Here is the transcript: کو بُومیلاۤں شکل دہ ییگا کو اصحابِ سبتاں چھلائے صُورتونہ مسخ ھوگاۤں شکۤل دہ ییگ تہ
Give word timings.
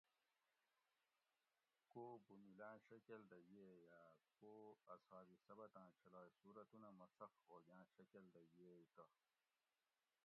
کو 1.93 2.03
بُومیلاۤں 2.27 2.77
شکل 2.87 3.21
دہ 3.31 3.39
ییگا 3.55 4.01
کو 4.39 4.51
اصحابِ 4.95 5.35
سبتاں 5.47 5.87
چھلائے 6.01 6.29
صُورتونہ 6.41 6.89
مسخ 7.01 7.29
ھوگاۤں 7.47 7.83
شکۤل 7.97 8.25
دہ 8.33 8.41
ییگ 8.59 8.85
تہ 8.95 9.05